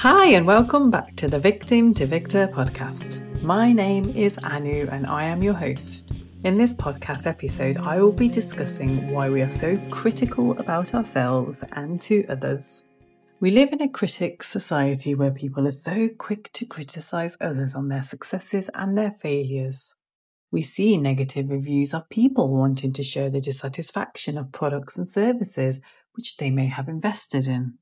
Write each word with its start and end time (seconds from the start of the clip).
Hi, 0.00 0.26
and 0.26 0.46
welcome 0.46 0.90
back 0.90 1.16
to 1.16 1.26
the 1.26 1.38
Victim 1.38 1.94
to 1.94 2.04
Victor 2.04 2.46
podcast. 2.48 3.20
My 3.42 3.72
name 3.72 4.04
is 4.04 4.36
Anu, 4.38 4.86
and 4.92 5.06
I 5.06 5.24
am 5.24 5.42
your 5.42 5.54
host. 5.54 6.12
In 6.44 6.58
this 6.58 6.74
podcast 6.74 7.26
episode, 7.26 7.78
I 7.78 8.00
will 8.02 8.12
be 8.12 8.28
discussing 8.28 9.10
why 9.10 9.30
we 9.30 9.40
are 9.40 9.48
so 9.48 9.78
critical 9.90 10.52
about 10.58 10.94
ourselves 10.94 11.64
and 11.72 11.98
to 12.02 12.26
others. 12.28 12.84
We 13.40 13.50
live 13.50 13.72
in 13.72 13.80
a 13.80 13.88
critic 13.88 14.42
society 14.42 15.14
where 15.14 15.30
people 15.30 15.66
are 15.66 15.72
so 15.72 16.08
quick 16.10 16.52
to 16.52 16.66
criticize 16.66 17.38
others 17.40 17.74
on 17.74 17.88
their 17.88 18.02
successes 18.02 18.68
and 18.74 18.98
their 18.98 19.10
failures. 19.10 19.96
We 20.52 20.62
see 20.62 20.96
negative 20.96 21.50
reviews 21.50 21.92
of 21.92 22.08
people 22.08 22.54
wanting 22.54 22.92
to 22.94 23.02
share 23.02 23.30
the 23.30 23.40
dissatisfaction 23.40 24.38
of 24.38 24.52
products 24.52 24.96
and 24.96 25.08
services 25.08 25.80
which 26.12 26.36
they 26.36 26.50
may 26.50 26.66
have 26.66 26.88
invested 26.88 27.46
in. 27.46 27.78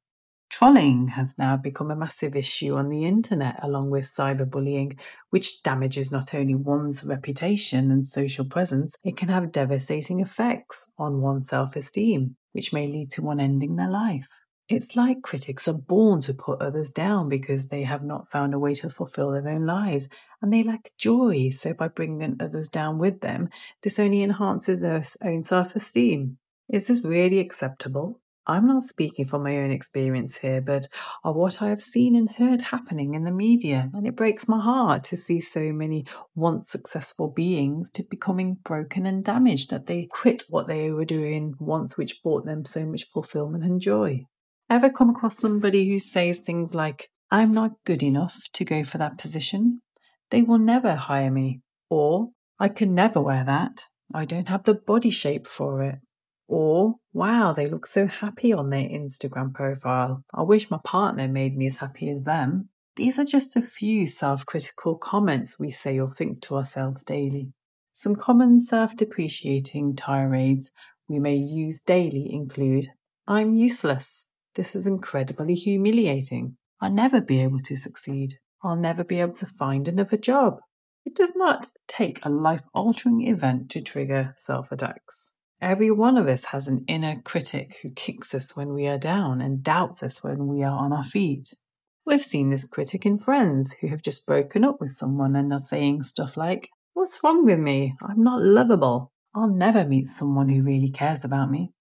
Trolling 0.50 1.08
has 1.08 1.36
now 1.38 1.56
become 1.56 1.91
a 1.91 1.96
massive 1.96 2.36
issue 2.36 2.77
on 2.77 2.88
the 2.88 3.05
internet, 3.05 3.58
along 3.62 3.91
with 3.91 4.05
cyberbullying, 4.05 4.98
which 5.30 5.62
damages 5.62 6.12
not 6.12 6.34
only 6.34 6.55
one's 6.55 7.02
reputation 7.02 7.91
and 7.91 8.06
social 8.06 8.45
presence, 8.45 8.96
it 9.02 9.16
can 9.16 9.28
have 9.28 9.50
devastating 9.50 10.20
effects 10.20 10.86
on 10.96 11.20
one's 11.20 11.48
self 11.48 11.74
esteem, 11.74 12.36
which 12.52 12.72
may 12.72 12.86
lead 12.86 13.10
to 13.12 13.22
one 13.22 13.41
ending 13.41 13.77
their 13.77 13.91
life. 13.91 14.44
It's 14.66 14.96
like 14.96 15.20
critics 15.20 15.68
are 15.68 15.74
born 15.74 16.20
to 16.23 16.32
put 16.32 16.62
others 16.62 16.91
down 16.91 17.28
because 17.28 17.68
they 17.68 17.82
have 17.82 18.02
not 18.02 18.30
found 18.30 18.55
a 18.55 18.59
way 18.59 18.72
to 18.74 18.88
fulfill 18.88 19.30
their 19.30 19.46
own 19.46 19.66
lives 19.66 20.09
and 20.41 20.50
they 20.50 20.62
lack 20.62 20.92
joy. 20.96 21.50
So, 21.50 21.74
by 21.74 21.88
bringing 21.88 22.38
others 22.41 22.70
down 22.70 22.98
with 22.98 23.20
them, 23.20 23.50
this 23.82 23.98
only 23.98 24.22
enhances 24.22 24.80
their 24.80 25.05
own 25.22 25.42
self 25.45 25.77
esteem. 25.77 26.38
Is 26.72 26.86
this 26.86 27.05
really 27.05 27.41
acceptable? 27.41 28.22
I'm 28.46 28.66
not 28.66 28.84
speaking 28.84 29.27
from 29.27 29.42
my 29.42 29.58
own 29.58 29.70
experience 29.70 30.39
here, 30.39 30.62
but 30.62 30.86
of 31.24 31.36
what 31.36 31.61
I 31.61 31.69
have 31.69 31.83
seen 31.83 32.14
and 32.14 32.30
heard 32.30 32.62
happening 32.62 33.14
in 33.14 33.24
the 33.24 33.30
media, 33.30 33.91
and 33.92 34.06
it 34.06 34.17
breaks 34.17 34.48
my 34.48 34.61
heart 34.61 35.05
to 35.05 35.17
see 35.17 35.41
so 35.41 35.72
many 35.72 36.06
once 36.34 36.70
successful 36.70 37.28
beings 37.28 37.91
to 37.92 38.02
becoming 38.02 38.55
broken 38.64 39.05
and 39.05 39.22
damaged 39.24 39.69
that 39.70 39.86
they 39.86 40.06
quit 40.06 40.44
what 40.48 40.69
they 40.69 40.91
were 40.91 41.05
doing 41.05 41.55
once, 41.58 41.98
which 41.98 42.22
brought 42.22 42.46
them 42.46 42.64
so 42.64 42.86
much 42.86 43.08
fulfillment 43.08 43.64
and 43.64 43.83
joy. 43.83 44.27
Ever 44.70 44.91
come 44.91 45.11
across 45.11 45.39
somebody 45.39 45.89
who 45.89 45.98
says 45.98 46.39
things 46.39 46.75
like, 46.75 47.09
I'm 47.31 47.53
not 47.53 47.84
good 47.84 48.03
enough 48.03 48.48
to 48.55 48.65
go 48.65 48.83
for 48.83 48.98
that 48.98 49.19
position? 49.19 49.83
They 50.31 50.43
will 50.43 50.59
never 50.59 50.95
hire 50.95 51.31
me. 51.31 51.61
Or, 51.91 52.31
I 52.59 52.69
can 52.69 52.95
never 52.95 53.20
wear 53.20 53.45
that. 53.45 53.83
I 54.15 54.25
don't 54.25 54.48
have 54.48 54.65
the 54.65 54.75
body 54.75 55.11
shape 55.11 55.47
for 55.47 55.83
it. 55.83 55.97
Or, 56.48 56.97
wow, 57.12 57.53
they 57.53 57.69
look 57.69 57.87
so 57.87 58.07
happy 58.07 58.53
on 58.53 58.70
their 58.70 58.89
Instagram 58.89 59.53
profile. 59.53 60.25
I 60.35 60.42
wish 60.42 60.70
my 60.70 60.79
partner 60.85 61.29
made 61.29 61.57
me 61.57 61.67
as 61.67 61.79
happy 61.79 62.11
as 62.11 62.25
them. 62.25 62.69
These 62.97 63.19
are 63.19 63.25
just 63.25 63.57
a 63.57 63.62
few 63.62 64.07
self 64.07 64.47
critical 64.47 64.97
comments 64.97 65.59
we 65.59 65.70
say 65.70 65.98
or 65.98 66.09
think 66.09 66.41
to 66.42 66.57
ourselves 66.57 67.05
daily. 67.05 67.53
Some 67.92 68.15
common 68.15 68.61
self 68.61 68.97
depreciating 68.97 69.97
tirades 69.97 70.73
we 71.09 71.19
may 71.19 71.37
use 71.37 71.81
daily 71.81 72.29
include 72.33 72.89
I'm 73.27 73.55
useless. 73.55 74.27
This 74.55 74.77
is 74.77 74.86
incredibly 74.86 75.55
humiliating. 75.55 76.56
I'll 76.80 76.92
never 76.92 77.20
be 77.20 77.42
able 77.42 77.60
to 77.60 77.77
succeed. 77.77 78.34
I'll 78.62 78.77
never 78.77 79.05
be 79.05 79.20
able 79.20 79.34
to 79.34 79.46
find 79.46 79.88
another 79.88 80.16
job. 80.16 80.58
It 81.05 81.14
does 81.14 81.34
not 81.36 81.69
take 81.86 82.24
a 82.24 82.30
life 82.30 82.62
altering 82.72 83.27
event 83.27 83.70
to 83.70 83.80
trigger 83.80 84.34
self 84.36 84.72
attacks. 84.72 85.33
Every 85.61 85.91
one 85.91 86.16
of 86.16 86.28
us 86.28 86.46
has 86.46 86.69
an 86.69 86.84
inner 86.86 87.20
critic 87.22 87.78
who 87.83 87.91
kicks 87.91 88.34
us 88.34 88.56
when 88.56 88.72
we 88.72 88.86
are 88.86 88.98
down 88.98 89.41
and 89.41 89.62
doubts 89.62 90.02
us 90.02 90.22
when 90.22 90.46
we 90.46 90.62
are 90.62 90.78
on 90.78 90.92
our 90.92 91.02
feet. 91.02 91.55
We've 92.06 92.22
seen 92.22 92.50
this 92.50 92.64
critic 92.64 93.06
in 93.06 93.18
friends 93.18 93.77
who 93.80 93.89
have 93.89 94.02
just 94.02 94.27
broken 94.27 94.64
up 94.64 94.77
with 94.80 94.90
someone 94.90 95.34
and 95.36 95.52
are 95.52 95.58
saying 95.58 96.02
stuff 96.02 96.36
like, 96.36 96.68
What's 96.92 97.23
wrong 97.24 97.45
with 97.45 97.58
me? 97.58 97.96
I'm 98.02 98.23
not 98.23 98.42
lovable. 98.42 99.11
I'll 99.34 99.48
never 99.48 99.84
meet 99.84 100.06
someone 100.06 100.48
who 100.48 100.62
really 100.62 100.90
cares 100.90 101.24
about 101.24 101.50
me. 101.50 101.73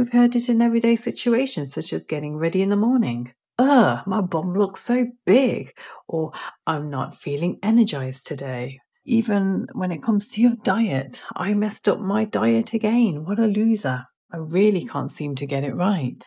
We've 0.00 0.14
heard 0.14 0.34
it 0.34 0.48
in 0.48 0.62
everyday 0.62 0.96
situations 0.96 1.74
such 1.74 1.92
as 1.92 2.04
getting 2.04 2.38
ready 2.38 2.62
in 2.62 2.70
the 2.70 2.74
morning. 2.74 3.34
Ugh, 3.58 4.02
my 4.06 4.22
bum 4.22 4.54
looks 4.54 4.80
so 4.80 5.08
big. 5.26 5.74
Or 6.08 6.32
I'm 6.66 6.88
not 6.88 7.14
feeling 7.14 7.58
energized 7.62 8.26
today. 8.26 8.80
Even 9.04 9.66
when 9.74 9.92
it 9.92 10.02
comes 10.02 10.30
to 10.30 10.40
your 10.40 10.56
diet, 10.62 11.22
I 11.36 11.52
messed 11.52 11.86
up 11.86 12.00
my 12.00 12.24
diet 12.24 12.72
again. 12.72 13.26
What 13.26 13.38
a 13.38 13.46
loser. 13.46 14.06
I 14.32 14.38
really 14.38 14.86
can't 14.86 15.10
seem 15.10 15.34
to 15.34 15.44
get 15.44 15.64
it 15.64 15.76
right. 15.76 16.24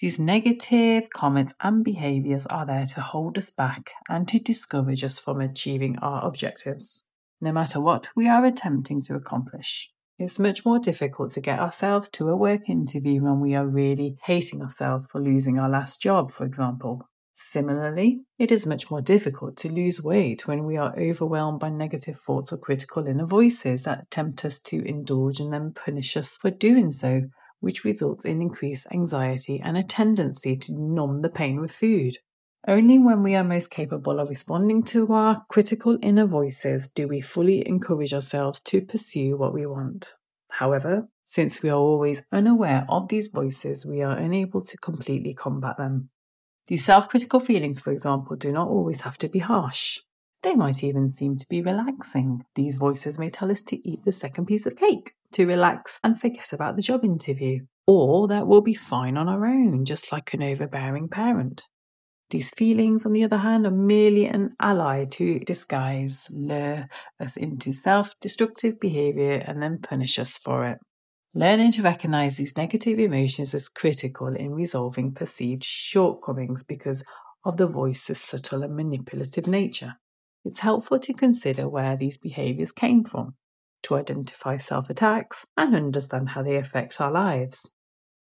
These 0.00 0.20
negative 0.20 1.08
comments 1.08 1.54
and 1.62 1.82
behaviors 1.82 2.44
are 2.44 2.66
there 2.66 2.84
to 2.92 3.00
hold 3.00 3.38
us 3.38 3.50
back 3.50 3.92
and 4.06 4.28
to 4.28 4.38
discourage 4.38 5.02
us 5.02 5.18
from 5.18 5.40
achieving 5.40 5.98
our 6.00 6.22
objectives, 6.26 7.06
no 7.40 7.52
matter 7.52 7.80
what 7.80 8.08
we 8.14 8.28
are 8.28 8.44
attempting 8.44 9.00
to 9.04 9.14
accomplish. 9.14 9.93
It's 10.16 10.38
much 10.38 10.64
more 10.64 10.78
difficult 10.78 11.32
to 11.32 11.40
get 11.40 11.58
ourselves 11.58 12.08
to 12.10 12.28
a 12.28 12.36
work 12.36 12.68
interview 12.68 13.22
when 13.22 13.40
we 13.40 13.54
are 13.56 13.66
really 13.66 14.16
hating 14.24 14.62
ourselves 14.62 15.06
for 15.06 15.20
losing 15.20 15.58
our 15.58 15.68
last 15.68 16.00
job, 16.00 16.30
for 16.30 16.44
example. 16.44 17.08
Similarly, 17.34 18.24
it 18.38 18.52
is 18.52 18.64
much 18.64 18.92
more 18.92 19.02
difficult 19.02 19.56
to 19.56 19.68
lose 19.68 20.04
weight 20.04 20.46
when 20.46 20.64
we 20.64 20.76
are 20.76 20.96
overwhelmed 20.96 21.58
by 21.58 21.68
negative 21.68 22.16
thoughts 22.16 22.52
or 22.52 22.58
critical 22.58 23.08
inner 23.08 23.26
voices 23.26 23.84
that 23.84 24.08
tempt 24.08 24.44
us 24.44 24.60
to 24.60 24.86
indulge 24.86 25.40
and 25.40 25.52
then 25.52 25.72
punish 25.72 26.16
us 26.16 26.36
for 26.36 26.50
doing 26.50 26.92
so, 26.92 27.22
which 27.58 27.82
results 27.82 28.24
in 28.24 28.40
increased 28.40 28.86
anxiety 28.92 29.60
and 29.60 29.76
a 29.76 29.82
tendency 29.82 30.56
to 30.58 30.80
numb 30.80 31.22
the 31.22 31.28
pain 31.28 31.60
with 31.60 31.72
food. 31.72 32.18
Only 32.66 32.98
when 32.98 33.22
we 33.22 33.34
are 33.34 33.44
most 33.44 33.70
capable 33.70 34.18
of 34.18 34.30
responding 34.30 34.82
to 34.84 35.12
our 35.12 35.44
critical 35.50 35.98
inner 36.00 36.24
voices 36.24 36.90
do 36.90 37.06
we 37.06 37.20
fully 37.20 37.66
encourage 37.68 38.14
ourselves 38.14 38.62
to 38.62 38.80
pursue 38.80 39.36
what 39.36 39.52
we 39.52 39.66
want. 39.66 40.14
However, 40.50 41.08
since 41.24 41.62
we 41.62 41.68
are 41.68 41.78
always 41.78 42.24
unaware 42.32 42.86
of 42.88 43.08
these 43.08 43.28
voices, 43.28 43.84
we 43.84 44.00
are 44.00 44.16
unable 44.16 44.62
to 44.62 44.78
completely 44.78 45.34
combat 45.34 45.76
them. 45.76 46.08
These 46.66 46.86
self 46.86 47.06
critical 47.10 47.38
feelings, 47.38 47.80
for 47.80 47.92
example, 47.92 48.34
do 48.34 48.50
not 48.50 48.68
always 48.68 49.02
have 49.02 49.18
to 49.18 49.28
be 49.28 49.40
harsh. 49.40 49.98
They 50.42 50.54
might 50.54 50.82
even 50.82 51.10
seem 51.10 51.36
to 51.36 51.48
be 51.48 51.60
relaxing. 51.60 52.44
These 52.54 52.76
voices 52.76 53.18
may 53.18 53.28
tell 53.28 53.50
us 53.50 53.60
to 53.62 53.88
eat 53.88 54.04
the 54.04 54.12
second 54.12 54.46
piece 54.46 54.64
of 54.64 54.76
cake, 54.76 55.12
to 55.32 55.46
relax 55.46 56.00
and 56.02 56.18
forget 56.18 56.52
about 56.54 56.76
the 56.76 56.82
job 56.82 57.04
interview, 57.04 57.66
or 57.86 58.26
that 58.28 58.46
we'll 58.46 58.62
be 58.62 58.74
fine 58.74 59.18
on 59.18 59.28
our 59.28 59.44
own, 59.44 59.84
just 59.84 60.10
like 60.12 60.32
an 60.32 60.42
overbearing 60.42 61.08
parent. 61.08 61.66
These 62.34 62.50
feelings, 62.50 63.06
on 63.06 63.12
the 63.12 63.22
other 63.22 63.36
hand, 63.36 63.64
are 63.64 63.70
merely 63.70 64.26
an 64.26 64.56
ally 64.58 65.04
to 65.04 65.38
disguise, 65.38 66.26
lure 66.32 66.88
us 67.20 67.36
into 67.36 67.72
self 67.72 68.18
destructive 68.20 68.80
behavior, 68.80 69.40
and 69.46 69.62
then 69.62 69.78
punish 69.78 70.18
us 70.18 70.36
for 70.36 70.64
it. 70.64 70.78
Learning 71.32 71.70
to 71.70 71.82
recognize 71.82 72.36
these 72.36 72.56
negative 72.56 72.98
emotions 72.98 73.54
is 73.54 73.68
critical 73.68 74.34
in 74.34 74.50
resolving 74.50 75.14
perceived 75.14 75.62
shortcomings 75.62 76.64
because 76.64 77.04
of 77.44 77.56
the 77.56 77.68
voice's 77.68 78.20
subtle 78.20 78.64
and 78.64 78.74
manipulative 78.74 79.46
nature. 79.46 79.94
It's 80.44 80.58
helpful 80.58 80.98
to 80.98 81.14
consider 81.14 81.68
where 81.68 81.96
these 81.96 82.18
behaviors 82.18 82.72
came 82.72 83.04
from, 83.04 83.36
to 83.84 83.94
identify 83.94 84.56
self 84.56 84.90
attacks, 84.90 85.46
and 85.56 85.76
understand 85.76 86.30
how 86.30 86.42
they 86.42 86.56
affect 86.56 87.00
our 87.00 87.12
lives. 87.12 87.70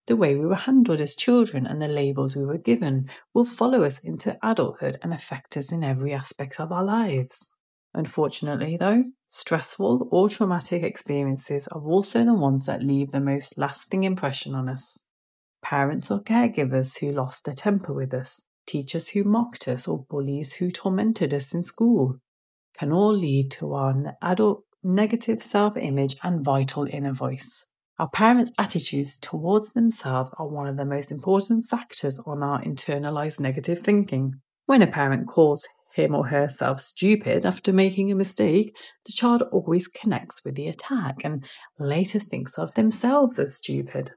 The 0.09 0.17
way 0.17 0.37
we 0.37 0.47
were 0.47 0.55
handled 0.55 1.03
as 1.03 1.15
children 1.15 1.67
and 1.67 1.83
the 1.83 1.87
labels 1.87 2.35
we 2.35 2.47
were 2.47 2.57
given 2.57 3.11
will 3.35 3.45
follow 3.45 3.83
us 3.85 3.99
into 3.99 4.39
adulthood 4.43 4.99
and 5.03 5.13
affect 5.13 5.55
us 5.55 5.71
in 5.71 5.85
every 5.85 6.15
aspect 6.15 6.59
of 6.59 6.73
our 6.73 6.83
lives. 6.83 7.51
Unfortunately, 7.93 8.79
though, 8.79 9.05
stressful 9.27 10.09
or 10.11 10.31
traumatic 10.31 10.83
experiences 10.83 11.69
are 11.69 11.83
also 11.83 12.25
the 12.25 12.33
ones 12.33 12.65
that 12.65 12.83
leave 12.83 13.11
the 13.11 13.21
most 13.21 13.59
lasting 13.59 14.05
impression 14.05 14.55
on 14.55 14.67
us. 14.67 15.05
Parents 15.63 16.11
or 16.11 16.23
caregivers 16.23 17.01
who 17.01 17.13
lost 17.13 17.45
their 17.45 17.55
temper 17.55 17.93
with 17.93 18.15
us, 18.15 18.47
teachers 18.67 19.09
who 19.09 19.25
mocked 19.25 19.69
us, 19.69 19.87
or 19.87 20.07
bullies 20.09 20.55
who 20.55 20.71
tormented 20.71 21.35
us 21.35 21.53
in 21.53 21.63
school 21.63 22.17
can 22.79 22.93
all 22.93 23.13
lead 23.13 23.51
to 23.51 23.75
our 23.75 24.17
adult 24.23 24.65
negative 24.83 25.43
self 25.43 25.77
image 25.77 26.17
and 26.23 26.43
vital 26.43 26.87
inner 26.87 27.13
voice. 27.13 27.68
Our 27.99 28.09
parents' 28.09 28.53
attitudes 28.57 29.17
towards 29.17 29.73
themselves 29.73 30.31
are 30.39 30.47
one 30.47 30.69
of 30.69 30.77
the 30.77 30.85
most 30.85 31.11
important 31.11 31.65
factors 31.65 32.21
on 32.21 32.45
our 32.45 32.63
internalized 32.63 33.41
negative 33.41 33.81
thinking. 33.81 34.41
When 34.67 34.83
a 34.83 34.87
parent 34.87 35.27
calls 35.27 35.67
him 35.95 36.15
or 36.15 36.29
herself 36.29 36.81
stupid 36.81 37.45
after 37.45 37.73
making 37.73 38.13
a 38.13 38.15
mistake, 38.15 38.77
the 39.05 39.11
child 39.11 39.43
always 39.51 39.89
connects 39.89 40.45
with 40.45 40.55
the 40.55 40.69
attack 40.69 41.17
and 41.25 41.45
later 41.81 42.21
thinks 42.21 42.57
of 42.57 42.75
themselves 42.75 43.41
as 43.41 43.57
stupid. 43.57 44.13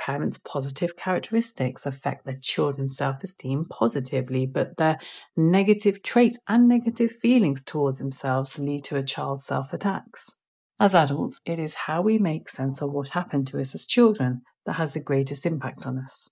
Parents' 0.00 0.38
positive 0.38 0.96
characteristics 0.96 1.84
affect 1.84 2.24
their 2.24 2.38
children's 2.40 2.96
self 2.96 3.22
esteem 3.22 3.66
positively, 3.68 4.46
but 4.46 4.78
their 4.78 4.98
negative 5.36 6.02
traits 6.02 6.38
and 6.48 6.66
negative 6.66 7.12
feelings 7.12 7.62
towards 7.62 7.98
themselves 7.98 8.58
lead 8.58 8.84
to 8.84 8.96
a 8.96 9.02
child's 9.02 9.44
self 9.44 9.74
attacks. 9.74 10.37
As 10.80 10.94
adults, 10.94 11.40
it 11.44 11.58
is 11.58 11.74
how 11.74 12.02
we 12.02 12.18
make 12.18 12.48
sense 12.48 12.80
of 12.80 12.92
what 12.92 13.08
happened 13.08 13.48
to 13.48 13.60
us 13.60 13.74
as 13.74 13.86
children 13.86 14.42
that 14.64 14.74
has 14.74 14.94
the 14.94 15.00
greatest 15.00 15.44
impact 15.44 15.84
on 15.84 15.98
us. 15.98 16.30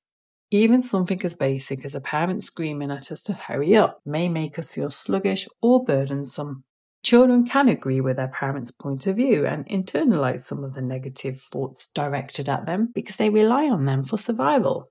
Even 0.52 0.80
something 0.80 1.20
as 1.24 1.34
basic 1.34 1.84
as 1.84 1.96
a 1.96 2.00
parent 2.00 2.44
screaming 2.44 2.92
at 2.92 3.10
us 3.10 3.22
to 3.24 3.32
hurry 3.32 3.74
up 3.74 4.00
may 4.06 4.28
make 4.28 4.56
us 4.58 4.72
feel 4.72 4.88
sluggish 4.88 5.48
or 5.60 5.82
burdensome. 5.82 6.62
Children 7.02 7.46
can 7.46 7.68
agree 7.68 8.00
with 8.00 8.16
their 8.16 8.28
parents' 8.28 8.70
point 8.70 9.06
of 9.08 9.16
view 9.16 9.44
and 9.44 9.66
internalize 9.66 10.40
some 10.40 10.62
of 10.62 10.74
the 10.74 10.82
negative 10.82 11.40
thoughts 11.40 11.88
directed 11.88 12.48
at 12.48 12.66
them 12.66 12.90
because 12.94 13.16
they 13.16 13.30
rely 13.30 13.68
on 13.68 13.84
them 13.84 14.04
for 14.04 14.16
survival. 14.16 14.90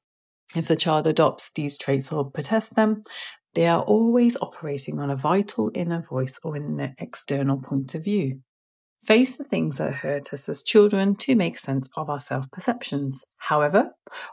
If 0.54 0.68
the 0.68 0.76
child 0.76 1.08
adopts 1.08 1.52
these 1.52 1.78
traits 1.78 2.12
or 2.12 2.30
protests 2.30 2.74
them, 2.74 3.04
they 3.54 3.68
are 3.68 3.82
always 3.82 4.36
operating 4.42 5.00
on 5.00 5.10
a 5.10 5.16
vital 5.16 5.72
inner 5.74 6.02
voice 6.02 6.40
or 6.44 6.58
an 6.58 6.96
external 7.00 7.62
point 7.62 7.96
of 7.96 8.04
view. 8.04 8.42
Face 9.06 9.38
the 9.38 9.44
things 9.44 9.78
that 9.78 9.94
hurt 9.94 10.34
us 10.34 10.50
as 10.50 10.64
children 10.64 11.14
to 11.18 11.36
make 11.36 11.60
sense 11.60 11.92
of 11.96 12.10
our 12.10 12.20
self 12.20 12.50
perceptions. 12.50 13.24
However, 13.38 13.92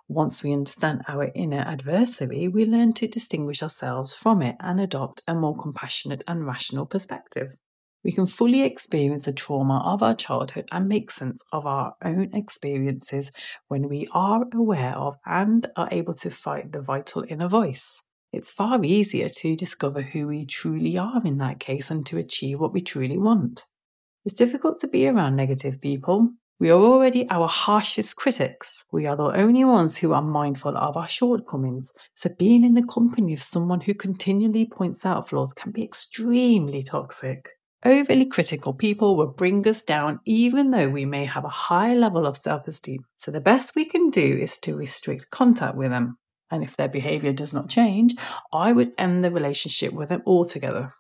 once 0.09 0.43
we 0.43 0.55
understand 0.55 1.03
our 1.07 1.31
inner 1.35 1.59
adversary, 1.59 2.49
we 2.49 2.65
learn 2.65 2.95
to 2.95 3.07
distinguish 3.07 3.63
ourselves 3.63 4.15
from 4.15 4.41
it 4.41 4.57
and 4.61 4.81
adopt 4.81 5.25
a 5.29 5.35
more 5.35 5.55
compassionate 5.55 6.25
and 6.27 6.47
rational 6.47 6.87
perspective. 6.87 7.59
We 8.03 8.13
can 8.13 8.25
fully 8.25 8.63
experience 8.63 9.27
the 9.27 9.35
trauma 9.35 9.83
of 9.85 10.03
our 10.03 10.15
childhood 10.15 10.71
and 10.73 10.89
make 10.89 11.11
sense 11.11 11.43
of 11.53 11.67
our 11.67 11.95
own 12.03 12.31
experiences 12.33 13.31
when 13.69 13.91
we 13.91 14.09
are 14.13 14.47
aware 14.55 14.97
of 14.97 15.17
and 15.27 15.69
are 15.77 15.89
able 15.91 16.15
to 16.15 16.31
fight 16.31 16.73
the 16.73 16.81
vital 16.81 17.27
inner 17.29 17.49
voice. 17.49 18.03
It's 18.33 18.51
far 18.51 18.83
easier 18.83 19.29
to 19.29 19.55
discover 19.55 20.01
who 20.01 20.29
we 20.29 20.47
truly 20.47 20.97
are 20.97 21.21
in 21.27 21.37
that 21.39 21.61
case 21.61 21.91
and 21.91 22.07
to 22.07 22.17
achieve 22.17 22.59
what 22.59 22.73
we 22.73 22.81
truly 22.81 23.19
want. 23.19 23.67
It's 24.25 24.35
difficult 24.35 24.79
to 24.81 24.89
be 24.89 25.09
around 25.09 25.35
negative 25.35 25.81
people. 25.81 26.31
We 26.61 26.71
are 26.71 26.79
already 26.79 27.29
our 27.29 27.49
harshest 27.49 28.15
critics. 28.15 28.85
We 28.93 29.05
are 29.07 29.17
the 29.17 29.25
only 29.25 29.65
ones 29.65 29.97
who 29.97 30.13
are 30.13 30.23
mindful 30.23 30.77
of 30.77 30.97
our 30.97 31.09
shortcomings. 31.09 31.93
So 32.15 32.31
being 32.39 32.63
in 32.63 32.75
the 32.75 32.87
company 32.87 33.33
of 33.33 33.43
someone 33.43 33.81
who 33.81 33.95
continually 33.95 34.67
points 34.67 35.05
out 35.05 35.29
flaws 35.29 35.53
can 35.53 35.73
be 35.73 35.83
extremely 35.83 36.85
toxic. 36.85 37.49
Overly 37.85 38.27
critical 38.27 38.75
people 38.75 39.17
will 39.17 39.33
bring 39.33 39.67
us 39.67 39.83
down 39.83 40.21
even 40.25 40.71
though 40.71 40.89
we 40.89 41.05
may 41.05 41.25
have 41.25 41.45
a 41.45 41.49
high 41.49 41.95
level 41.95 42.25
of 42.25 42.37
self 42.37 42.69
esteem. 42.69 43.05
So 43.17 43.33
the 43.33 43.41
best 43.41 43.75
we 43.75 43.85
can 43.85 44.09
do 44.11 44.23
is 44.23 44.57
to 44.59 44.77
restrict 44.77 45.31
contact 45.31 45.77
with 45.77 45.91
them. 45.91 46.17
And 46.49 46.63
if 46.63 46.77
their 46.77 46.87
behavior 46.87 47.33
does 47.33 47.53
not 47.53 47.69
change, 47.69 48.15
I 48.53 48.71
would 48.71 48.93
end 48.97 49.25
the 49.25 49.33
relationship 49.33 49.93
with 49.93 50.11
them 50.11 50.23
altogether. 50.27 50.95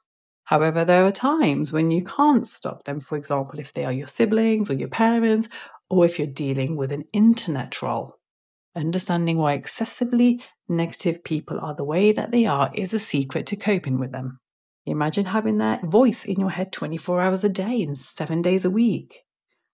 However, 0.52 0.84
there 0.84 1.06
are 1.06 1.12
times 1.12 1.72
when 1.72 1.90
you 1.90 2.04
can't 2.04 2.46
stop 2.46 2.84
them, 2.84 3.00
for 3.00 3.16
example, 3.16 3.58
if 3.58 3.72
they 3.72 3.86
are 3.86 3.92
your 3.92 4.06
siblings 4.06 4.68
or 4.68 4.74
your 4.74 4.90
parents, 4.90 5.48
or 5.88 6.04
if 6.04 6.18
you're 6.18 6.26
dealing 6.26 6.76
with 6.76 6.92
an 6.92 7.04
internet 7.14 7.70
troll. 7.70 8.18
Understanding 8.76 9.38
why 9.38 9.54
excessively 9.54 10.42
negative 10.68 11.24
people 11.24 11.58
are 11.58 11.74
the 11.74 11.86
way 11.86 12.12
that 12.12 12.32
they 12.32 12.44
are 12.44 12.70
is 12.74 12.92
a 12.92 12.98
secret 12.98 13.46
to 13.46 13.56
coping 13.56 13.98
with 13.98 14.12
them. 14.12 14.40
Imagine 14.84 15.24
having 15.24 15.56
that 15.56 15.84
voice 15.84 16.26
in 16.26 16.38
your 16.38 16.50
head 16.50 16.70
24 16.70 17.22
hours 17.22 17.44
a 17.44 17.48
day 17.48 17.80
and 17.80 17.96
seven 17.96 18.42
days 18.42 18.66
a 18.66 18.70
week. 18.70 19.20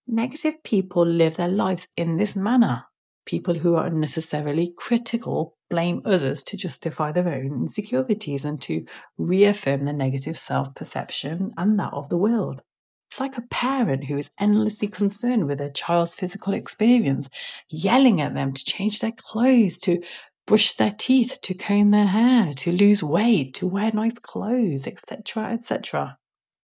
Negative 0.07 0.63
people 0.63 1.05
live 1.05 1.35
their 1.35 1.49
lives 1.49 1.89
in 1.97 2.15
this 2.15 2.37
manner. 2.37 2.85
People 3.25 3.55
who 3.55 3.75
are 3.75 3.87
unnecessarily 3.87 4.73
critical 4.77 5.57
blame 5.69 6.01
others 6.05 6.43
to 6.43 6.57
justify 6.57 7.11
their 7.11 7.27
own 7.27 7.61
insecurities 7.61 8.45
and 8.45 8.61
to 8.63 8.85
reaffirm 9.17 9.85
their 9.85 9.93
negative 9.93 10.37
self 10.37 10.73
perception 10.75 11.51
and 11.57 11.79
that 11.79 11.93
of 11.93 12.09
the 12.09 12.17
world. 12.17 12.61
It's 13.09 13.19
like 13.19 13.37
a 13.37 13.47
parent 13.49 14.05
who 14.05 14.17
is 14.17 14.29
endlessly 14.39 14.87
concerned 14.87 15.47
with 15.47 15.57
their 15.57 15.71
child's 15.71 16.13
physical 16.13 16.53
experience, 16.53 17.29
yelling 17.67 18.21
at 18.21 18.35
them 18.35 18.53
to 18.53 18.63
change 18.63 18.99
their 18.99 19.11
clothes, 19.11 19.79
to 19.79 20.01
brush 20.45 20.73
their 20.73 20.93
teeth, 20.97 21.39
to 21.43 21.55
comb 21.55 21.91
their 21.91 22.05
hair, 22.05 22.53
to 22.53 22.71
lose 22.71 23.01
weight, 23.01 23.55
to 23.55 23.67
wear 23.67 23.91
nice 23.91 24.19
clothes, 24.19 24.85
etc., 24.85 25.45
etc. 25.45 26.17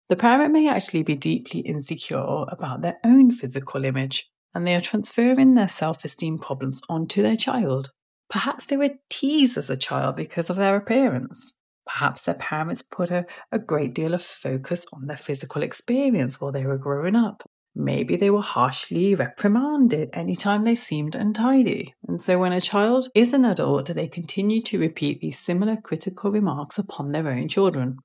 The 0.08 0.16
parent 0.16 0.54
may 0.54 0.70
actually 0.70 1.04
be 1.04 1.16
deeply 1.16 1.62
insecure 1.62 2.46
about 2.50 2.82
their 2.82 2.98
own 3.04 3.32
physical 3.32 3.86
image, 3.86 4.30
and 4.54 4.68
they 4.68 4.76
are 4.76 4.82
transferring 4.82 5.56
their 5.56 5.68
self 5.68 6.04
esteem 6.04 6.38
problems 6.38 6.82
onto 6.90 7.22
their 7.22 7.38
child. 7.38 7.92
Perhaps 8.30 8.66
they 8.66 8.78
were 8.78 8.98
teased 9.10 9.58
as 9.58 9.70
a 9.70 9.78
child 9.78 10.16
because 10.16 10.50
of 10.50 10.56
their 10.56 10.76
appearance. 10.76 11.54
Perhaps 11.86 12.24
their 12.24 12.36
parents 12.36 12.82
put 12.82 13.12
a, 13.12 13.26
a 13.52 13.60
great 13.60 13.94
deal 13.94 14.14
of 14.14 14.22
focus 14.22 14.86
on 14.92 15.06
their 15.06 15.18
physical 15.18 15.62
experience 15.62 16.42
while 16.42 16.52
they 16.52 16.66
were 16.66 16.78
growing 16.78 17.16
up. 17.16 17.44
Maybe 17.76 18.16
they 18.16 18.30
were 18.30 18.42
harshly 18.42 19.14
reprimanded 19.16 20.10
anytime 20.14 20.64
they 20.64 20.76
seemed 20.76 21.14
untidy. 21.14 21.94
And 22.08 22.22
so 22.22 22.40
when 22.40 22.54
a 22.54 22.62
child 22.62 23.10
is 23.14 23.34
an 23.34 23.44
adult, 23.44 23.88
they 23.88 24.08
continue 24.08 24.62
to 24.62 24.80
repeat 24.80 25.20
these 25.20 25.38
similar 25.38 25.76
critical 25.76 26.32
remarks 26.32 26.80
upon 26.80 27.12
their 27.12 27.28
own 27.28 27.50
children. 27.50 27.98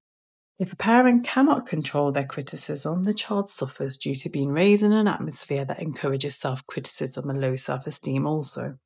If 0.59 0.73
a 0.73 0.77
parent 0.77 1.25
cannot 1.25 1.67
control 1.67 2.11
their 2.13 2.27
criticism, 2.27 3.05
the 3.05 3.15
child 3.15 3.49
suffers 3.49 3.97
due 3.97 4.17
to 4.17 4.29
being 4.29 4.51
raised 4.51 4.83
in 4.83 4.93
an 4.93 5.09
atmosphere 5.09 5.65
that 5.65 5.81
encourages 5.81 6.37
self 6.37 6.67
criticism 6.67 7.31
and 7.31 7.41
low 7.41 7.57
self 7.57 7.87
esteem, 7.87 8.27
also. 8.27 8.77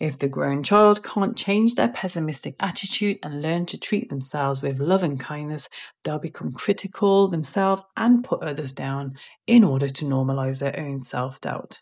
If 0.00 0.18
the 0.18 0.28
grown 0.28 0.62
child 0.62 1.02
can't 1.02 1.36
change 1.36 1.74
their 1.74 1.88
pessimistic 1.88 2.54
attitude 2.60 3.18
and 3.22 3.42
learn 3.42 3.66
to 3.66 3.78
treat 3.78 4.08
themselves 4.08 4.62
with 4.62 4.78
love 4.78 5.02
and 5.02 5.18
kindness, 5.18 5.68
they'll 6.04 6.18
become 6.18 6.52
critical 6.52 7.28
themselves 7.28 7.84
and 7.96 8.24
put 8.24 8.42
others 8.42 8.72
down 8.72 9.14
in 9.46 9.64
order 9.64 9.88
to 9.88 10.04
normalize 10.04 10.60
their 10.60 10.78
own 10.78 11.00
self 11.00 11.40
doubt. 11.40 11.80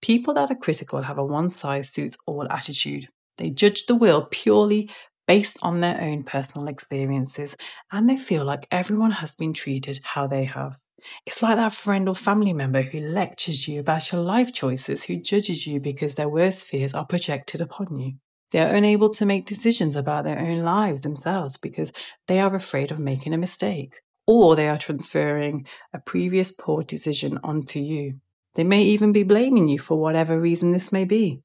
People 0.00 0.34
that 0.34 0.50
are 0.50 0.56
critical 0.56 1.02
have 1.02 1.18
a 1.18 1.24
one 1.24 1.50
size 1.50 1.90
suits 1.90 2.16
all 2.26 2.46
attitude. 2.50 3.08
They 3.36 3.50
judge 3.50 3.86
the 3.86 3.96
world 3.96 4.30
purely 4.30 4.90
based 5.26 5.58
on 5.62 5.80
their 5.80 6.00
own 6.00 6.22
personal 6.22 6.68
experiences 6.68 7.56
and 7.92 8.08
they 8.08 8.16
feel 8.16 8.44
like 8.44 8.66
everyone 8.70 9.10
has 9.10 9.34
been 9.34 9.52
treated 9.52 10.00
how 10.02 10.26
they 10.26 10.44
have. 10.44 10.80
It's 11.26 11.42
like 11.42 11.56
that 11.56 11.72
friend 11.72 12.08
or 12.08 12.14
family 12.14 12.52
member 12.52 12.82
who 12.82 13.00
lectures 13.00 13.68
you 13.68 13.80
about 13.80 14.10
your 14.12 14.20
life 14.20 14.52
choices, 14.52 15.04
who 15.04 15.16
judges 15.16 15.66
you 15.66 15.80
because 15.80 16.14
their 16.14 16.28
worst 16.28 16.64
fears 16.64 16.94
are 16.94 17.06
projected 17.06 17.60
upon 17.60 17.98
you. 17.98 18.14
They 18.50 18.60
are 18.60 18.74
unable 18.74 19.10
to 19.10 19.26
make 19.26 19.44
decisions 19.44 19.94
about 19.94 20.24
their 20.24 20.38
own 20.38 20.62
lives 20.62 21.02
themselves 21.02 21.58
because 21.58 21.92
they 22.26 22.40
are 22.40 22.54
afraid 22.54 22.90
of 22.90 22.98
making 22.98 23.34
a 23.34 23.38
mistake, 23.38 24.00
or 24.26 24.56
they 24.56 24.68
are 24.68 24.78
transferring 24.78 25.66
a 25.92 25.98
previous 25.98 26.50
poor 26.50 26.82
decision 26.82 27.38
onto 27.44 27.78
you. 27.78 28.20
They 28.54 28.64
may 28.64 28.82
even 28.82 29.12
be 29.12 29.22
blaming 29.22 29.68
you 29.68 29.78
for 29.78 29.96
whatever 29.96 30.40
reason 30.40 30.72
this 30.72 30.90
may 30.90 31.04
be. 31.04 31.42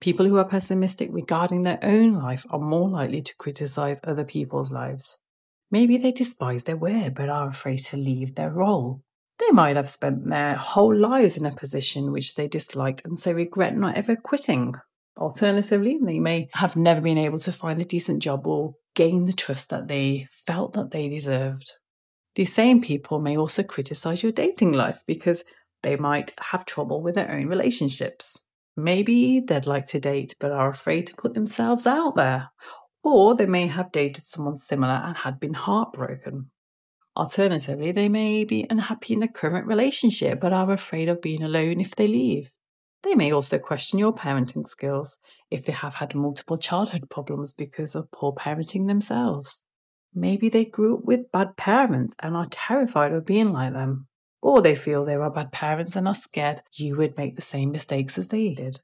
People 0.00 0.26
who 0.26 0.38
are 0.38 0.48
pessimistic 0.48 1.10
regarding 1.12 1.62
their 1.62 1.78
own 1.82 2.14
life 2.14 2.44
are 2.50 2.58
more 2.58 2.88
likely 2.88 3.22
to 3.22 3.36
criticize 3.36 4.00
other 4.04 4.24
people's 4.24 4.72
lives. 4.72 5.18
Maybe 5.70 5.96
they 5.96 6.12
despise 6.12 6.64
their 6.64 6.76
work 6.76 7.14
but 7.14 7.28
are 7.28 7.48
afraid 7.48 7.78
to 7.84 7.96
leave 7.96 8.34
their 8.34 8.50
role. 8.50 9.02
They 9.38 9.50
might 9.50 9.76
have 9.76 9.90
spent 9.90 10.28
their 10.28 10.54
whole 10.54 10.94
lives 10.94 11.36
in 11.36 11.44
a 11.44 11.50
position 11.50 12.12
which 12.12 12.34
they 12.34 12.48
disliked 12.48 13.04
and 13.04 13.18
so 13.18 13.32
regret 13.32 13.76
not 13.76 13.96
ever 13.96 14.16
quitting. 14.16 14.74
Alternatively, 15.18 15.98
they 16.02 16.18
may 16.18 16.48
have 16.52 16.76
never 16.76 17.00
been 17.00 17.18
able 17.18 17.38
to 17.40 17.52
find 17.52 17.80
a 17.80 17.84
decent 17.84 18.22
job 18.22 18.46
or 18.46 18.74
gain 18.94 19.24
the 19.24 19.32
trust 19.32 19.70
that 19.70 19.88
they 19.88 20.28
felt 20.30 20.72
that 20.74 20.90
they 20.90 21.08
deserved. 21.08 21.72
These 22.34 22.52
same 22.52 22.80
people 22.82 23.18
may 23.18 23.36
also 23.36 23.62
criticize 23.62 24.22
your 24.22 24.32
dating 24.32 24.72
life 24.72 25.02
because 25.06 25.42
they 25.82 25.96
might 25.96 26.32
have 26.50 26.66
trouble 26.66 27.02
with 27.02 27.14
their 27.14 27.30
own 27.30 27.46
relationships. 27.46 28.42
Maybe 28.76 29.40
they'd 29.40 29.66
like 29.66 29.86
to 29.86 30.00
date 30.00 30.34
but 30.38 30.52
are 30.52 30.68
afraid 30.68 31.06
to 31.06 31.16
put 31.16 31.32
themselves 31.32 31.86
out 31.86 32.14
there, 32.14 32.50
or 33.06 33.36
they 33.36 33.46
may 33.46 33.68
have 33.68 33.92
dated 33.92 34.26
someone 34.26 34.56
similar 34.56 35.00
and 35.04 35.18
had 35.18 35.38
been 35.38 35.54
heartbroken. 35.54 36.50
Alternatively, 37.16 37.92
they 37.92 38.08
may 38.08 38.44
be 38.44 38.66
unhappy 38.68 39.14
in 39.14 39.20
the 39.20 39.28
current 39.28 39.66
relationship 39.66 40.40
but 40.40 40.52
are 40.52 40.72
afraid 40.72 41.08
of 41.08 41.22
being 41.22 41.42
alone 41.42 41.80
if 41.80 41.94
they 41.94 42.08
leave. 42.08 42.50
They 43.02 43.14
may 43.14 43.32
also 43.32 43.58
question 43.58 43.98
your 44.00 44.12
parenting 44.12 44.66
skills 44.66 45.20
if 45.50 45.64
they 45.64 45.72
have 45.72 45.94
had 45.94 46.14
multiple 46.16 46.58
childhood 46.58 47.08
problems 47.08 47.52
because 47.52 47.94
of 47.94 48.10
poor 48.10 48.32
parenting 48.32 48.88
themselves. 48.88 49.64
Maybe 50.12 50.48
they 50.48 50.64
grew 50.64 50.98
up 50.98 51.04
with 51.04 51.30
bad 51.30 51.56
parents 51.56 52.16
and 52.22 52.36
are 52.36 52.48
terrified 52.50 53.12
of 53.12 53.24
being 53.24 53.52
like 53.52 53.72
them. 53.72 54.08
Or 54.42 54.60
they 54.60 54.74
feel 54.74 55.04
they 55.04 55.14
are 55.14 55.30
bad 55.30 55.52
parents 55.52 55.94
and 55.94 56.08
are 56.08 56.14
scared 56.14 56.62
you 56.74 56.96
would 56.96 57.16
make 57.16 57.36
the 57.36 57.42
same 57.42 57.70
mistakes 57.70 58.18
as 58.18 58.28
they 58.28 58.52
did. 58.52 58.80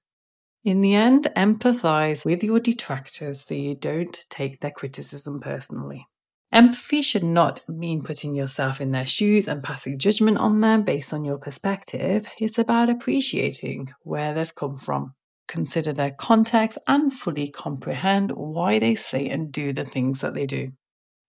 In 0.65 0.81
the 0.81 0.95
end, 0.95 1.29
empathize 1.37 2.25
with 2.25 2.45
your 2.45 2.61
detractors 2.61 3.41
so 3.41 3.55
you 3.55 3.75
don't 3.75 4.25
take 4.31 4.61
their 4.61 4.71
criticism 4.71 5.41
personally. 5.41 6.07
Empathy 6.53 7.03
should 7.03 7.25
not 7.25 7.63
mean 7.69 8.01
putting 8.01 8.35
yourself 8.35 8.81
in 8.81 8.93
their 8.93 9.07
shoes 9.07 9.49
and 9.49 9.61
passing 9.61 9.99
judgment 9.99 10.39
on 10.39 10.61
them 10.61 10.83
based 10.83 11.13
on 11.13 11.25
your 11.25 11.39
perspective. 11.39 12.29
It's 12.39 12.59
about 12.59 12.91
appreciating 12.91 13.89
where 14.03 14.33
they've 14.33 14.55
come 14.55 14.79
from. 14.79 15.15
Consider 15.49 15.93
their 15.93 16.13
context 16.13 16.79
and 16.87 17.13
fully 17.13 17.49
comprehend 17.49 18.31
why 18.31 18.79
they 18.79 18.95
say 18.95 19.29
and 19.29 19.51
do 19.51 19.73
the 19.73 19.85
things 19.85 20.21
that 20.21 20.35
they 20.35 20.47
do. 20.47 20.71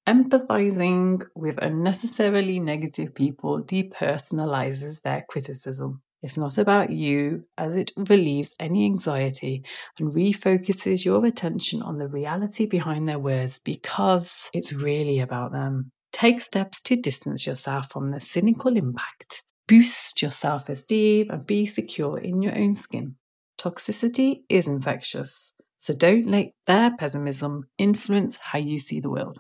Empathizing 0.06 1.24
with 1.36 1.58
unnecessarily 1.58 2.60
negative 2.60 3.16
people 3.16 3.64
depersonalizes 3.64 5.02
their 5.02 5.26
criticism. 5.28 6.03
It's 6.24 6.38
not 6.38 6.58
about 6.58 6.90
you, 6.90 7.44
as 7.58 7.76
it 7.76 7.92
relieves 7.98 8.56
any 8.58 8.86
anxiety 8.86 9.62
and 10.00 10.14
refocuses 10.14 11.04
your 11.04 11.26
attention 11.26 11.82
on 11.82 11.98
the 11.98 12.08
reality 12.08 12.66
behind 12.66 13.10
their 13.10 13.20
words 13.20 13.60
because 13.60 14.50
it's 14.54 14.72
really 14.72 15.20
about 15.20 15.52
them. 15.52 15.92
Take 16.14 16.40
steps 16.40 16.80
to 16.84 16.96
distance 16.96 17.46
yourself 17.46 17.92
from 17.92 18.12
the 18.12 18.22
cynical 18.22 18.78
impact. 18.78 19.44
Boost 19.68 20.22
your 20.22 20.32
self 20.32 20.70
esteem 20.70 21.30
and 21.30 21.46
be 21.46 21.66
secure 21.66 22.18
in 22.18 22.42
your 22.42 22.58
own 22.58 22.74
skin. 22.76 23.16
Toxicity 23.60 24.44
is 24.48 24.66
infectious, 24.66 25.54
so 25.76 25.94
don't 25.94 26.28
let 26.28 26.54
their 26.68 26.96
pessimism 26.96 27.66
influence 27.78 28.38
how 28.38 28.60
you 28.60 28.80
see 28.80 29.02
the 29.02 29.10
world. 29.10 29.40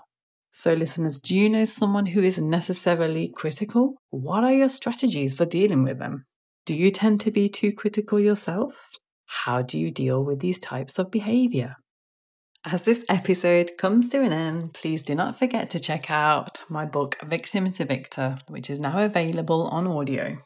So, 0.51 0.73
listeners, 0.73 1.21
do 1.21 1.35
you 1.35 1.49
know 1.49 1.65
someone 1.65 2.07
who 2.07 2.21
is 2.21 2.39
necessarily 2.39 3.31
critical? 3.33 3.95
What 4.09 4.43
are 4.43 4.53
your 4.53 4.69
strategies 4.69 5.33
for 5.33 5.45
dealing 5.45 5.83
with 5.83 5.99
them? 5.99 6.25
Do 6.65 6.73
you 6.73 6.91
tend 6.91 7.19
to 7.21 7.31
be 7.31 7.49
too 7.49 7.73
critical 7.73 8.21
yourself? 8.21 8.91
How 9.25 9.61
do 9.61 9.77
you 9.77 9.91
deal 9.91 10.23
with 10.23 10.39
these 10.39 10.59
types 10.59 10.97
of 10.97 11.11
behavior? 11.11 11.75
As 12.63 12.85
this 12.85 13.03
episode 13.09 13.71
comes 13.77 14.07
to 14.09 14.21
an 14.21 14.31
end, 14.31 14.73
please 14.73 15.03
do 15.03 15.13
not 15.13 15.37
forget 15.37 15.69
to 15.71 15.79
check 15.79 16.09
out 16.09 16.61
my 16.69 16.85
book, 16.85 17.17
Victim 17.21 17.69
to 17.73 17.83
Victor, 17.83 18.37
which 18.47 18.69
is 18.69 18.79
now 18.79 19.03
available 19.03 19.67
on 19.67 19.85
audio, 19.85 20.37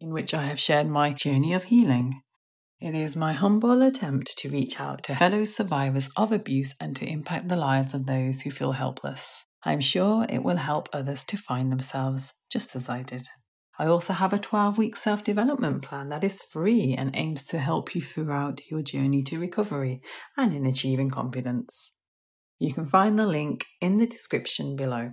in 0.00 0.12
which 0.12 0.34
I 0.34 0.42
have 0.42 0.58
shared 0.58 0.88
my 0.88 1.12
journey 1.12 1.54
of 1.54 1.64
healing. 1.64 2.20
It 2.80 2.96
is 2.96 3.14
my 3.14 3.32
humble 3.32 3.80
attempt 3.82 4.36
to 4.38 4.48
reach 4.48 4.80
out 4.80 5.04
to 5.04 5.14
fellow 5.14 5.44
survivors 5.44 6.10
of 6.16 6.32
abuse 6.32 6.74
and 6.80 6.96
to 6.96 7.06
impact 7.06 7.46
the 7.46 7.56
lives 7.56 7.94
of 7.94 8.06
those 8.06 8.40
who 8.40 8.50
feel 8.50 8.72
helpless. 8.72 9.44
I'm 9.62 9.80
sure 9.80 10.26
it 10.28 10.42
will 10.42 10.56
help 10.56 10.88
others 10.92 11.22
to 11.26 11.36
find 11.36 11.70
themselves 11.70 12.34
just 12.50 12.74
as 12.74 12.88
I 12.88 13.02
did. 13.02 13.28
I 13.80 13.86
also 13.86 14.12
have 14.12 14.34
a 14.34 14.38
12 14.38 14.76
week 14.76 14.94
self 14.94 15.24
development 15.24 15.80
plan 15.80 16.10
that 16.10 16.22
is 16.22 16.42
free 16.42 16.94
and 16.98 17.16
aims 17.16 17.46
to 17.46 17.58
help 17.58 17.94
you 17.94 18.02
throughout 18.02 18.70
your 18.70 18.82
journey 18.82 19.22
to 19.22 19.38
recovery 19.38 20.02
and 20.36 20.54
in 20.54 20.66
achieving 20.66 21.08
confidence. 21.08 21.90
You 22.58 22.74
can 22.74 22.86
find 22.86 23.18
the 23.18 23.24
link 23.24 23.64
in 23.80 23.96
the 23.96 24.06
description 24.06 24.76
below. 24.76 25.12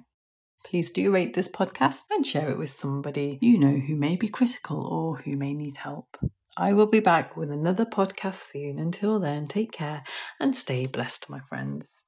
Please 0.65 0.91
do 0.91 1.13
rate 1.13 1.33
this 1.33 1.47
podcast 1.47 2.01
and 2.11 2.25
share 2.25 2.49
it 2.49 2.57
with 2.57 2.69
somebody 2.69 3.39
you 3.41 3.57
know 3.57 3.77
who 3.87 3.95
may 3.95 4.17
be 4.17 4.27
critical 4.27 4.85
or 4.85 5.19
who 5.19 5.37
may 5.37 5.53
need 5.53 5.77
help. 5.77 6.17
I 6.57 6.73
will 6.73 6.87
be 6.87 6.99
back 6.99 7.37
with 7.37 7.49
another 7.49 7.85
podcast 7.85 8.51
soon. 8.51 8.79
Until 8.79 9.17
then, 9.17 9.47
take 9.47 9.71
care 9.71 10.03
and 10.41 10.53
stay 10.53 10.87
blessed, 10.87 11.29
my 11.29 11.39
friends. 11.39 12.03